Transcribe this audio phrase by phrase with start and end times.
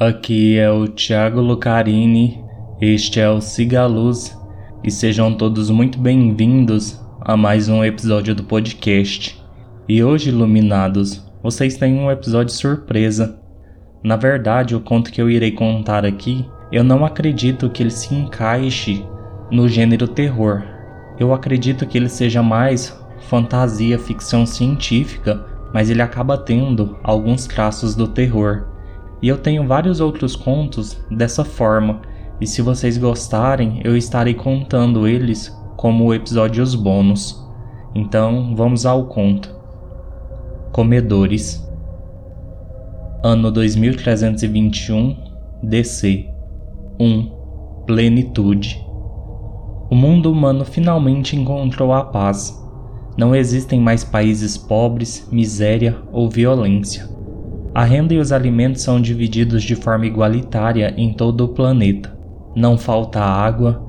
[0.00, 2.40] Aqui é o Thiago Lucarini,
[2.80, 4.32] este é o Siga Luz
[4.84, 9.42] e sejam todos muito bem-vindos a mais um episódio do podcast.
[9.88, 13.40] E hoje, iluminados, vocês têm um episódio surpresa.
[14.00, 18.14] Na verdade, o conto que eu irei contar aqui, eu não acredito que ele se
[18.14, 19.04] encaixe
[19.50, 20.62] no gênero terror.
[21.18, 25.44] Eu acredito que ele seja mais fantasia, ficção científica,
[25.74, 28.77] mas ele acaba tendo alguns traços do terror.
[29.20, 32.00] E eu tenho vários outros contos dessa forma,
[32.40, 37.44] e se vocês gostarem, eu estarei contando eles como episódios bônus.
[37.94, 39.52] Então, vamos ao conto.
[40.72, 41.66] Comedores.
[43.24, 45.16] Ano 2321,
[45.62, 46.28] DC.
[47.00, 47.30] 1.
[47.86, 48.84] Plenitude.
[49.90, 52.56] O mundo humano finalmente encontrou a paz.
[53.16, 57.17] Não existem mais países pobres, miséria ou violência.
[57.78, 62.12] A renda e os alimentos são divididos de forma igualitária em todo o planeta.
[62.56, 63.80] Não falta água.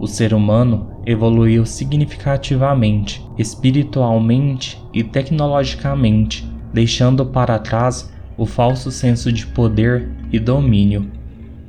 [0.00, 9.46] O ser humano evoluiu significativamente, espiritualmente e tecnologicamente, deixando para trás o falso senso de
[9.46, 11.08] poder e domínio.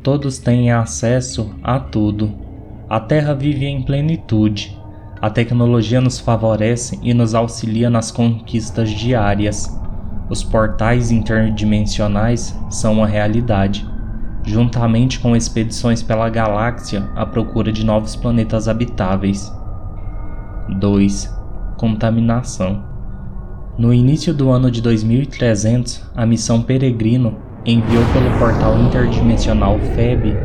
[0.01, 2.33] Todos têm acesso a tudo.
[2.89, 4.75] A Terra vive em plenitude.
[5.21, 9.78] A tecnologia nos favorece e nos auxilia nas conquistas diárias.
[10.29, 13.89] Os portais interdimensionais são uma realidade,
[14.45, 19.51] juntamente com expedições pela galáxia à procura de novos planetas habitáveis.
[20.79, 21.35] 2.
[21.77, 22.83] Contaminação.
[23.75, 30.37] No início do ano de 2300, a missão Peregrino enviou pelo portal interdimensional FEB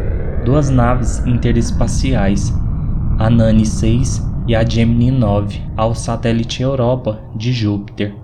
[0.47, 2.55] duas naves interespaciais,
[3.19, 8.24] a Nani 6 e a Gemini 9, ao satélite Europa de Júpiter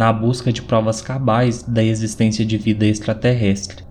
[0.00, 3.84] na busca de provas cabais da existência de vida extraterrestre.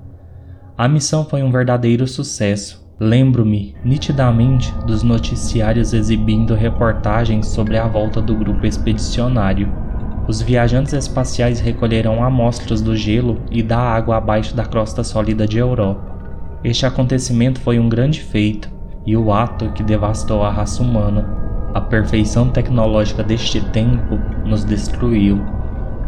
[0.76, 2.84] A missão foi um verdadeiro sucesso.
[3.00, 9.72] Lembro-me nitidamente dos noticiários exibindo reportagens sobre a volta do grupo expedicionário.
[10.28, 15.60] Os viajantes espaciais recolheram amostras do gelo e da água abaixo da crosta sólida de
[15.60, 16.02] Europa.
[16.64, 18.68] Este acontecimento foi um grande feito
[19.06, 21.38] e o ato que devastou a raça humana.
[21.76, 25.59] A perfeição tecnológica deste tempo nos destruiu.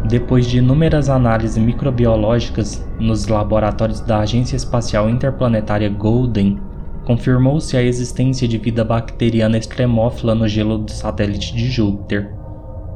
[0.08, 6.58] Depois de inúmeras análises microbiológicas nos laboratórios da Agência Espacial Interplanetária Golden,
[7.04, 12.34] confirmou-se a existência de vida bacteriana extremófila no gelo do satélite de Júpiter.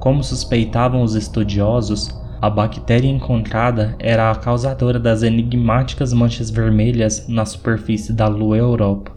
[0.00, 7.44] Como suspeitavam os estudiosos, a bactéria encontrada era a causadora das enigmáticas manchas vermelhas na
[7.44, 9.12] superfície da Lua Europa.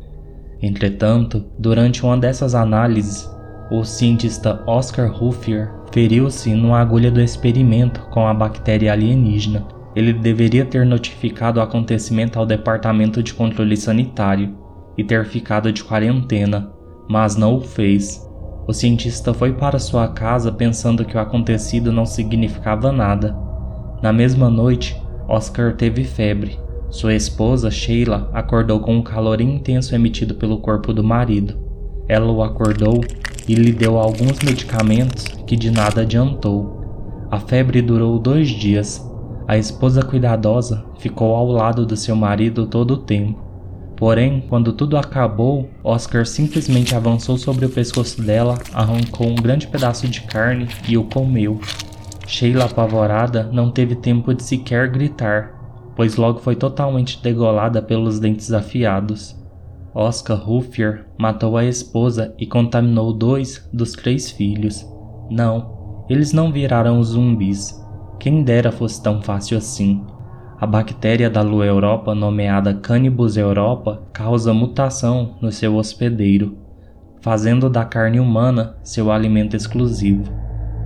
[0.62, 3.30] Entretanto, durante uma dessas análises,
[3.72, 9.68] o cientista Oscar Ruffier feriu-se numa agulha do experimento com a bactéria alienígena.
[9.96, 14.56] Ele deveria ter notificado o acontecimento ao Departamento de Controle Sanitário
[14.98, 16.72] e ter ficado de quarentena,
[17.10, 18.28] mas não o fez.
[18.68, 23.36] O cientista foi para sua casa pensando que o acontecido não significava nada.
[24.02, 24.96] Na mesma noite,
[25.28, 26.60] Oscar teve febre.
[26.90, 31.58] Sua esposa, Sheila, acordou com o calor intenso emitido pelo corpo do marido.
[32.08, 33.02] Ela o acordou
[33.50, 37.26] e lhe deu alguns medicamentos que de nada adiantou.
[37.32, 39.04] A febre durou dois dias.
[39.48, 43.44] A esposa cuidadosa ficou ao lado do seu marido todo o tempo.
[43.98, 50.08] Porém, quando tudo acabou, Oscar simplesmente avançou sobre o pescoço dela, arrancou um grande pedaço
[50.08, 51.60] de carne e o comeu.
[52.28, 55.56] Sheila, apavorada, não teve tempo de sequer gritar,
[55.96, 59.39] pois logo foi totalmente degolada pelos dentes afiados.
[60.02, 64.88] Oscar Ruffier matou a esposa e contaminou dois dos três filhos.
[65.30, 67.78] Não, eles não viraram zumbis.
[68.18, 70.02] Quem dera fosse tão fácil assim.
[70.58, 76.58] A bactéria da lua Europa, nomeada Cannibus Europa, causa mutação no seu hospedeiro,
[77.20, 80.24] fazendo da carne humana seu alimento exclusivo.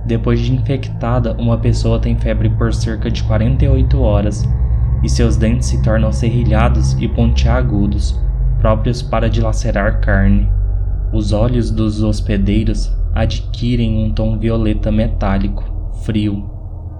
[0.04, 4.42] Depois de infectada, uma pessoa tem febre por cerca de 48 horas
[5.04, 8.20] e seus dentes se tornam serrilhados e pontiagudos,
[8.64, 10.48] próprios para dilacerar carne.
[11.12, 15.62] Os olhos dos hospedeiros adquirem um tom violeta metálico,
[16.02, 16.50] frio.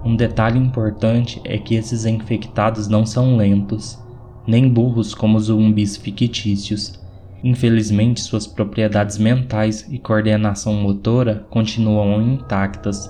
[0.05, 3.99] Um detalhe importante é que esses infectados não são lentos,
[4.45, 7.03] nem burros como os zumbis fictícios.
[7.43, 13.09] Infelizmente, suas propriedades mentais e coordenação motora continuam intactas,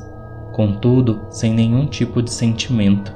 [0.53, 3.13] contudo, sem nenhum tipo de sentimento.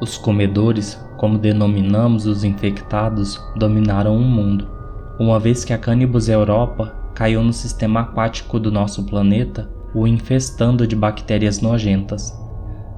[0.00, 4.75] Os comedores, como denominamos os infectados, dominaram o mundo.
[5.18, 10.86] Uma vez que a Cannibus Europa caiu no sistema aquático do nosso planeta, o infestando
[10.86, 12.38] de bactérias nojentas.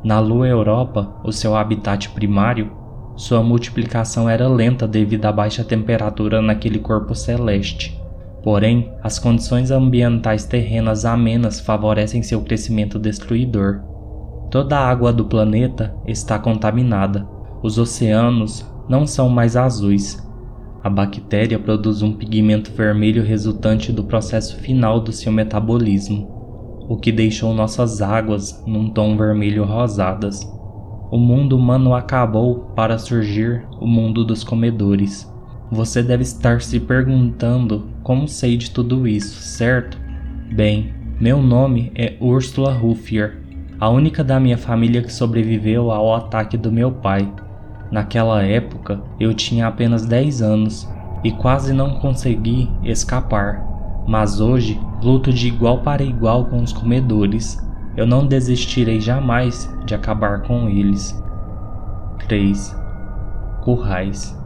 [0.02, 2.72] Na Lua Europa, o seu habitat primário,
[3.18, 8.00] Sua multiplicação era lenta devido à baixa temperatura naquele corpo celeste.
[8.44, 13.80] Porém, as condições ambientais terrenas amenas favorecem seu crescimento destruidor.
[14.52, 17.28] Toda a água do planeta está contaminada.
[17.60, 20.24] Os oceanos não são mais azuis.
[20.82, 27.10] A bactéria produz um pigmento vermelho resultante do processo final do seu metabolismo, o que
[27.10, 30.40] deixou nossas águas num tom vermelho rosadas.
[31.10, 35.28] O mundo humano acabou para surgir o mundo dos comedores.
[35.70, 39.98] Você deve estar se perguntando como sei de tudo isso, certo?
[40.54, 43.42] Bem, meu nome é Ursula Ruffier,
[43.80, 47.28] a única da minha família que sobreviveu ao ataque do meu pai.
[47.90, 50.88] Naquela época, eu tinha apenas 10 anos
[51.24, 53.64] e quase não consegui escapar,
[54.06, 57.58] mas hoje luto de igual para igual com os comedores.
[57.96, 61.20] Eu não desistirei jamais de acabar com eles.
[62.26, 62.76] 3.
[63.62, 64.38] Currais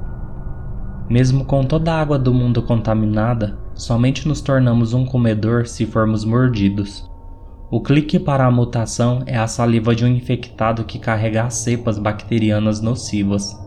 [1.13, 6.25] mesmo com toda a água do mundo contaminada, somente nos tornamos um comedor se formos
[6.25, 7.07] mordidos.
[7.73, 11.99] O clique para a mutação é a saliva de um infectado que carrega as cepas
[11.99, 13.59] bacterianas nocivas.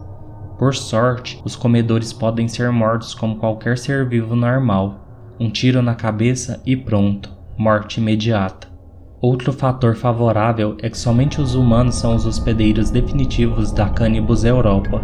[0.60, 5.34] Por sorte, os comedores podem ser mortos como qualquer ser vivo normal.
[5.40, 8.68] Um tiro na cabeça e pronto, morte imediata.
[9.20, 15.02] Outro fator favorável é que somente os humanos são os hospedeiros definitivos da Cannibus Europa,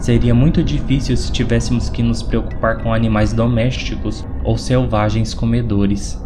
[0.00, 6.18] Seria muito difícil se tivéssemos que nos preocupar com animais domésticos ou selvagens comedores.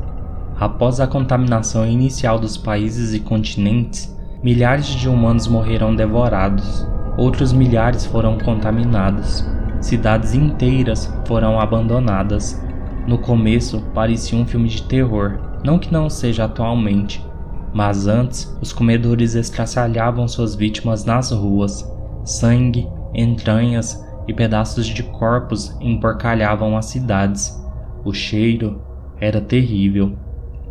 [0.58, 6.86] Após a contaminação inicial dos países e continentes, milhares de humanos morreram devorados,
[7.18, 9.44] outros milhares foram contaminados,
[9.80, 12.62] cidades inteiras foram abandonadas.
[13.06, 17.24] No começo parecia um filme de terror, não que não seja atualmente,
[17.72, 21.84] mas antes os comedores estraçalhavam suas vítimas nas ruas,
[22.24, 27.60] sangue, entranhas e pedaços de corpos emporcalhavam as cidades.
[28.04, 28.80] O cheiro
[29.20, 30.16] era terrível.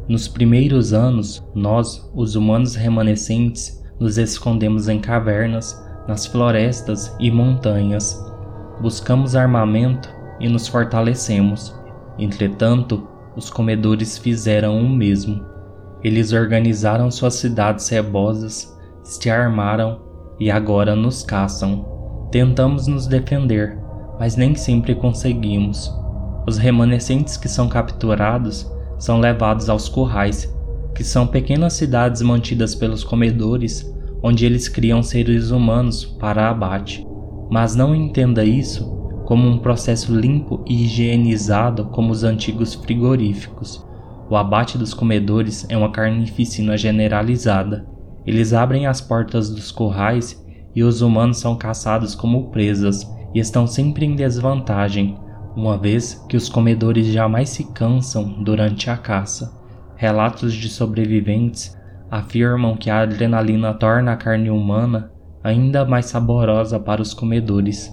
[0.08, 8.22] Nos primeiros anos, nós, os humanos remanescentes, nos escondemos em cavernas, nas florestas e montanhas.
[8.82, 10.10] Buscamos armamento
[10.42, 11.74] e nos fortalecemos.
[12.20, 13.08] Entretanto,
[13.38, 15.42] os comedores fizeram o mesmo.
[16.04, 20.02] Eles organizaram suas cidades cebosas, se armaram
[20.38, 22.28] e agora nos caçam.
[22.30, 23.80] Tentamos nos defender,
[24.20, 25.90] mas nem sempre conseguimos.
[26.46, 28.70] Os remanescentes que são capturados
[29.04, 30.50] são levados aos currais,
[30.96, 37.06] que são pequenas cidades mantidas pelos comedores, onde eles criam seres humanos para abate.
[37.52, 38.86] Mas não entenda isso
[39.26, 43.86] como um processo limpo e higienizado como os antigos frigoríficos.
[44.30, 47.86] O abate dos comedores é uma carnificina generalizada.
[48.26, 50.42] Eles abrem as portas dos currais
[50.74, 53.06] e os humanos são caçados como presas
[53.36, 55.18] e estão sempre em desvantagem,
[55.56, 59.54] uma vez que os comedores jamais se cansam durante a caça.
[59.96, 61.78] Relatos de sobreviventes
[62.10, 65.12] afirmam que a adrenalina torna a carne humana
[65.44, 67.92] ainda mais saborosa para os comedores.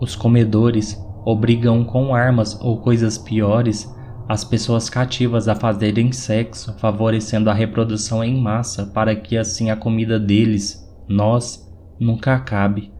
[0.00, 3.88] Os comedores obrigam com armas ou coisas piores
[4.28, 9.76] as pessoas cativas a fazerem sexo, favorecendo a reprodução em massa para que assim a
[9.76, 11.66] comida deles, nós,
[11.98, 12.92] nunca acabe.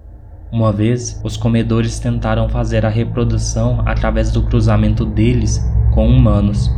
[0.50, 5.62] Uma vez, os comedores tentaram fazer a reprodução através do cruzamento deles
[5.93, 6.71] com humanos.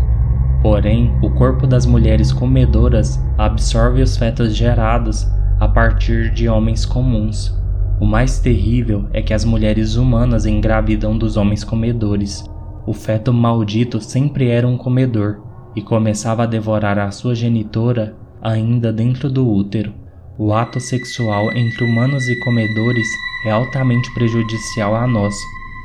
[0.61, 5.27] Porém, o corpo das mulheres comedoras absorve os fetos gerados
[5.61, 7.57] a partir de homens comuns.
[8.01, 12.45] O mais terrível é que as mulheres humanas engravidam dos homens comedores.
[12.85, 15.43] O feto maldito sempre era um comedor
[15.77, 19.93] e começava a devorar a sua genitora ainda dentro do útero.
[20.37, 23.07] O ato sexual entre humanos e comedores
[23.45, 25.35] é altamente prejudicial a nós.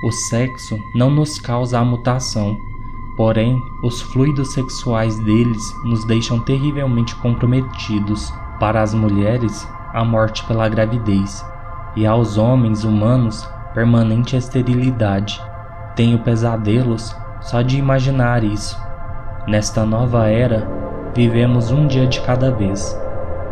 [0.03, 2.59] O sexo não nos causa a mutação,
[3.15, 8.33] porém, os fluidos sexuais deles nos deixam terrivelmente comprometidos.
[8.59, 11.45] Para as mulheres, a morte pela gravidez,
[11.95, 15.41] e aos homens humanos, permanente esterilidade.
[15.95, 18.77] Tenho pesadelos só de imaginar isso.
[19.47, 20.67] Nesta nova era,
[21.13, 22.99] vivemos um dia de cada vez.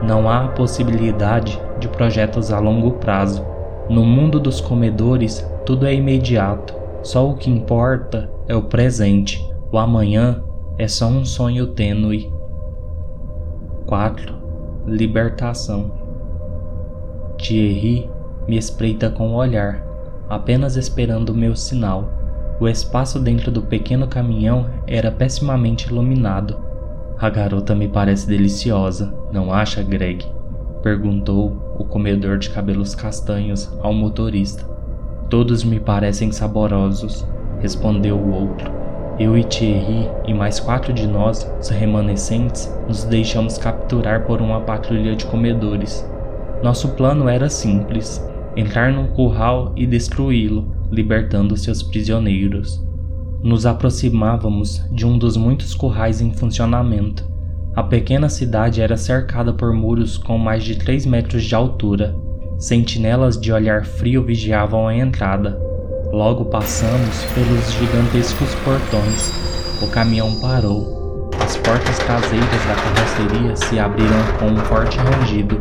[0.02, 3.53] Não há possibilidade de projetos a longo prazo.
[3.90, 6.74] No mundo dos comedores, tudo é imediato.
[7.02, 9.46] Só o que importa é o presente.
[9.72, 10.44] O amanhã
[10.78, 12.32] é só um sonho tênue.
[13.86, 14.36] 4.
[14.88, 15.92] Libertação.
[17.38, 18.10] Thierry
[18.48, 19.86] me espreita com o olhar,
[20.30, 22.10] apenas esperando o meu sinal.
[22.60, 26.74] O espaço dentro do pequeno caminhão era pessimamente iluminado
[27.24, 30.26] a garota me parece deliciosa, não acha, Greg?
[30.84, 34.66] Perguntou o comedor de cabelos castanhos ao motorista.
[35.30, 37.26] Todos me parecem saborosos,
[37.62, 38.70] respondeu o outro.
[39.18, 44.60] Eu e Thierry e mais quatro de nós, os remanescentes, nos deixamos capturar por uma
[44.60, 46.06] patrulha de comedores.
[46.62, 48.22] Nosso plano era simples:
[48.54, 52.86] entrar num curral e destruí-lo, libertando seus prisioneiros.
[53.42, 57.33] Nos aproximávamos de um dos muitos currais em funcionamento.
[57.76, 62.16] A pequena cidade era cercada por muros com mais de 3 metros de altura.
[62.60, 65.60] Sentinelas de olhar frio vigiavam a entrada.
[66.12, 69.34] Logo passamos pelos gigantescos portões.
[69.82, 71.32] O caminhão parou.
[71.44, 75.60] As portas traseiras da carroceria se abriram com um forte rangido.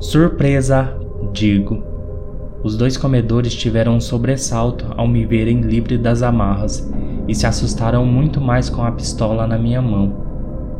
[0.00, 0.94] Surpresa,
[1.32, 1.82] digo.
[2.62, 6.92] Os dois comedores tiveram um sobressalto ao me verem livre das amarras
[7.26, 10.21] e se assustaram muito mais com a pistola na minha mão.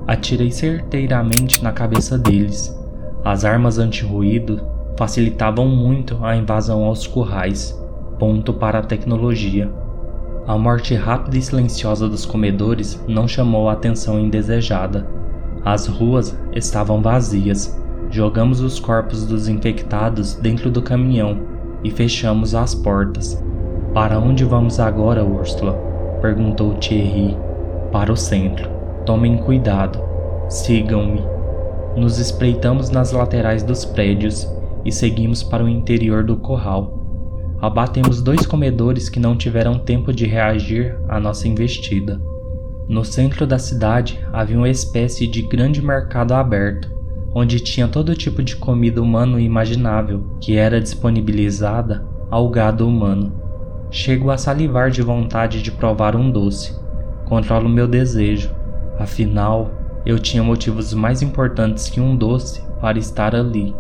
[0.06, 2.76] Atirei certeiramente na cabeça deles.
[3.24, 4.60] As armas anti-ruído
[4.98, 7.78] facilitavam muito a invasão aos currais.
[8.18, 9.70] Ponto para a tecnologia.
[10.46, 15.06] A morte rápida e silenciosa dos comedores não chamou a atenção indesejada.
[15.64, 17.80] As ruas estavam vazias.
[18.10, 21.40] Jogamos os corpos dos infectados dentro do caminhão
[21.84, 23.42] e fechamos as portas.
[23.94, 25.74] Para onde vamos agora, Úrsula?
[26.20, 27.36] perguntou Thierry.
[27.92, 28.81] Para o centro.
[29.04, 29.98] Tomem cuidado,
[30.48, 31.24] sigam-me.
[31.96, 34.48] Nos espreitamos nas laterais dos prédios
[34.84, 37.00] e seguimos para o interior do corral.
[37.60, 42.22] Abatemos dois comedores que não tiveram tempo de reagir à nossa investida.
[42.88, 46.88] No centro da cidade havia uma espécie de grande mercado aberto,
[47.34, 53.32] onde tinha todo tipo de comida humano imaginável que era disponibilizada ao gado humano.
[53.90, 56.80] Chego a salivar de vontade de provar um doce.
[57.26, 58.61] Controlo meu desejo
[59.02, 59.72] Afinal,
[60.06, 63.74] eu tinha motivos mais importantes que um doce para estar ali.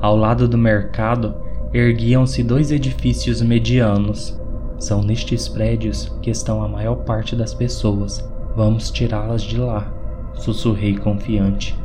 [0.00, 1.36] Ao lado do mercado
[1.72, 4.36] erguiam-se dois edifícios medianos.
[4.76, 8.28] São nestes prédios que estão a maior parte das pessoas.
[8.56, 9.92] Vamos tirá-las de lá,
[10.34, 11.78] sussurrei confiante.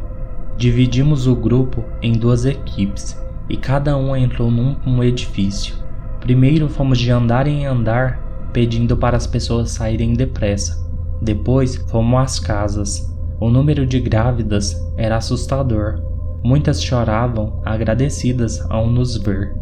[0.57, 3.15] Dividimos o grupo em duas equipes
[3.47, 5.75] e cada uma entrou num um edifício.
[6.19, 8.19] Primeiro fomos de andar em andar,
[8.51, 10.88] pedindo para as pessoas saírem depressa.
[11.21, 13.15] Depois fomos às casas.
[13.39, 16.01] O número de grávidas era assustador.
[16.43, 19.55] Muitas choravam, agradecidas ao nos ver.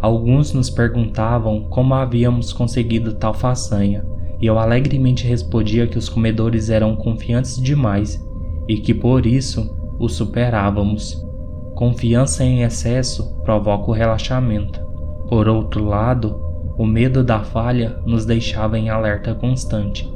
[0.00, 4.04] Alguns nos perguntavam como havíamos conseguido tal façanha,
[4.40, 8.22] e eu alegremente respondia que os comedores eram confiantes demais
[8.66, 11.22] e que por isso o superávamos.
[11.74, 14.80] Confiança em excesso provoca o relaxamento.
[15.28, 16.40] Por outro lado,
[16.78, 20.10] o medo da falha nos deixava em alerta constante.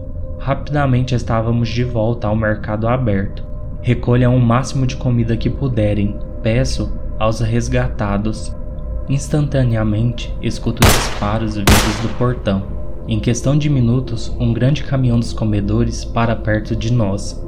[0.45, 3.43] Rapidamente estávamos de volta ao mercado aberto.
[3.81, 8.55] Recolham o máximo de comida que puderem, peço aos resgatados.
[9.09, 12.63] Instantaneamente escuto disparos vindos do portão.
[13.09, 17.43] Em questão de minutos, um grande caminhão dos comedores para perto de nós.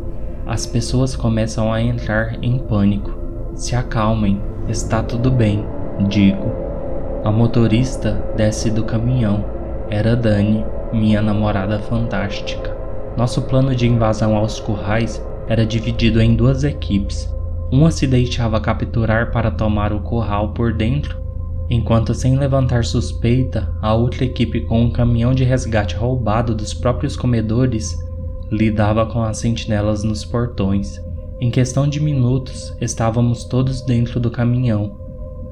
[0.47, 3.15] As pessoas começam a entrar em pânico.
[3.55, 5.67] Se acalmem, está tudo bem,
[6.09, 6.51] digo.
[7.23, 9.45] A motorista desce do caminhão.
[9.91, 12.86] Era Dani, minha namorada fantástica.
[13.17, 17.33] Nosso plano de invasão aos currais era dividido em duas equipes.
[17.73, 21.19] Uma se deixava capturar para tomar o curral por dentro,
[21.71, 27.17] enquanto, sem levantar suspeita, a outra equipe, com um caminhão de resgate roubado dos próprios
[27.17, 27.99] comedores,
[28.51, 31.01] lidava com as sentinelas nos portões.
[31.41, 34.97] Em questão de minutos, estávamos todos dentro do caminhão.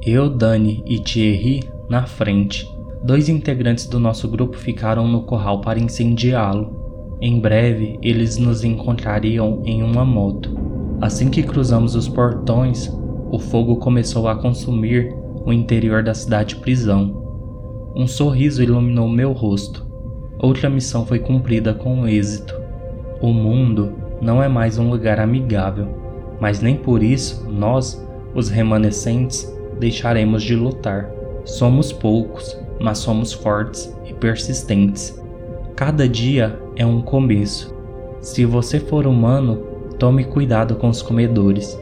[0.03, 2.71] Eu, Dani e Thierry na frente.
[3.03, 6.84] Dois integrantes do nosso grupo ficaram no curral para incendiá-lo.
[7.27, 10.55] Em breve eles nos encontrariam em uma moto.
[11.01, 12.95] Assim que cruzamos os portões,
[13.31, 17.95] o fogo começou a consumir o interior da cidade prisão.
[17.97, 19.87] Um sorriso iluminou meu rosto.
[20.39, 22.55] Outra missão foi cumprida com êxito.
[23.23, 25.89] O mundo não é mais um lugar amigável,
[26.39, 29.51] mas nem por isso nós, os remanescentes,
[29.81, 31.11] deixaremos de lutar.
[31.47, 35.19] Somos poucos, mas somos fortes e persistentes.
[35.75, 37.75] Cada dia é um começo.
[38.21, 39.57] Se você for humano,
[39.99, 41.79] tome cuidado com os comedores.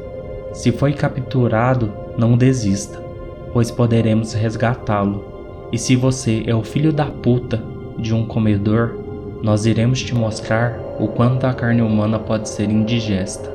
[0.52, 3.02] Se foi capturado, não desista,
[3.52, 5.24] pois poderemos resgatá-lo.
[5.72, 7.62] E se você é o filho da puta
[7.98, 8.98] de um comedor,
[9.42, 13.50] nós iremos te mostrar o quanto a carne humana pode ser indigesta.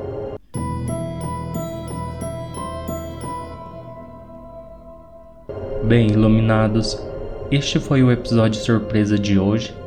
[5.84, 7.00] Bem, iluminados,
[7.50, 9.77] este foi o episódio surpresa de hoje.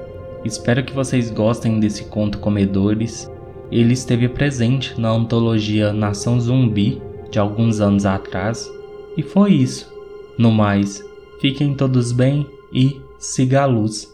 [0.43, 3.29] Espero que vocês gostem desse conto Comedores.
[3.71, 8.69] Ele esteve presente na antologia Nação Zumbi de alguns anos atrás.
[9.15, 9.91] E foi isso.
[10.38, 11.03] No mais,
[11.39, 14.12] fiquem todos bem e siga a luz.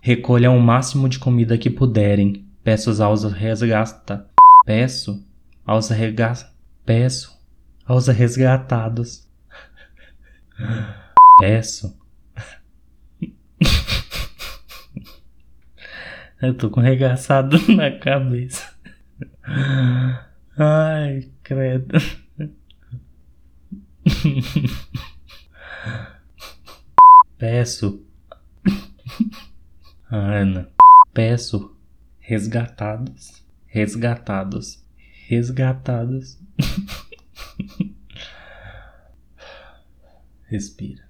[0.00, 2.44] Recolham o máximo de comida que puderem.
[2.62, 4.26] Peço aos resgata.
[4.64, 5.22] Peço
[5.66, 6.32] aos rega...
[6.86, 7.36] Peço
[7.84, 9.26] aos resgatados.
[11.40, 11.99] Peço.
[16.40, 18.74] Eu tô com regaçado na cabeça.
[20.58, 21.98] Ai, credo.
[27.36, 28.02] Peço.
[30.10, 30.68] Ana.
[31.12, 31.76] Peço.
[32.18, 33.42] Resgatados.
[33.66, 34.82] Resgatados.
[35.28, 36.38] Resgatados.
[40.48, 40.98] Respira.